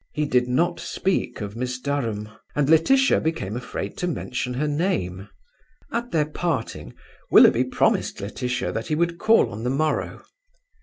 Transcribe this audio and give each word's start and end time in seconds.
He 0.13 0.25
did 0.25 0.47
not 0.47 0.79
speak 0.79 1.41
of 1.41 1.55
Miss 1.55 1.79
Durham, 1.79 2.29
and 2.55 2.67
Laetitia 2.67 3.21
became 3.21 3.55
afraid 3.55 3.97
to 3.97 4.07
mention 4.07 4.55
her 4.55 4.67
name. 4.67 5.29
At 5.91 6.09
their 6.09 6.25
parting, 6.25 6.95
Willoughby 7.29 7.65
promised 7.65 8.19
Laetitia 8.19 8.71
that 8.71 8.87
he 8.87 8.95
would 8.95 9.19
call 9.19 9.51
on 9.51 9.61
the 9.63 9.69
morrow. 9.69 10.23